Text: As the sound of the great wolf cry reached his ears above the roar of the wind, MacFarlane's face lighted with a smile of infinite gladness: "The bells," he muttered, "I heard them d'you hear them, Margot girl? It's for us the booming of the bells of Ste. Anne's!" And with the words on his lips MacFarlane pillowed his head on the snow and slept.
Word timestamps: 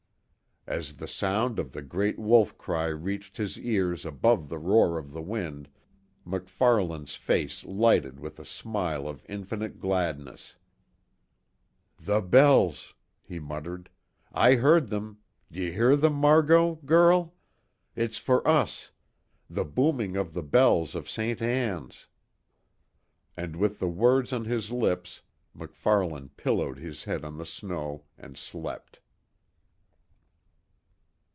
As 0.67 0.97
the 0.97 1.07
sound 1.07 1.57
of 1.57 1.73
the 1.73 1.81
great 1.81 2.19
wolf 2.19 2.55
cry 2.55 2.85
reached 2.85 3.35
his 3.37 3.57
ears 3.57 4.05
above 4.05 4.47
the 4.47 4.59
roar 4.59 4.99
of 4.99 5.11
the 5.11 5.21
wind, 5.21 5.67
MacFarlane's 6.23 7.15
face 7.15 7.65
lighted 7.65 8.19
with 8.19 8.37
a 8.39 8.45
smile 8.45 9.07
of 9.07 9.25
infinite 9.27 9.79
gladness: 9.79 10.57
"The 11.99 12.21
bells," 12.21 12.93
he 13.23 13.39
muttered, 13.39 13.89
"I 14.31 14.53
heard 14.53 14.89
them 14.89 15.17
d'you 15.51 15.71
hear 15.73 15.95
them, 15.95 16.13
Margot 16.13 16.75
girl? 16.85 17.33
It's 17.95 18.19
for 18.19 18.47
us 18.47 18.91
the 19.49 19.65
booming 19.65 20.15
of 20.15 20.33
the 20.35 20.43
bells 20.43 20.93
of 20.93 21.09
Ste. 21.09 21.41
Anne's!" 21.41 22.05
And 23.35 23.55
with 23.55 23.79
the 23.79 23.89
words 23.89 24.31
on 24.31 24.45
his 24.45 24.71
lips 24.71 25.23
MacFarlane 25.55 26.29
pillowed 26.37 26.77
his 26.77 27.05
head 27.05 27.25
on 27.25 27.37
the 27.39 27.47
snow 27.47 28.03
and 28.15 28.37
slept. 28.37 28.99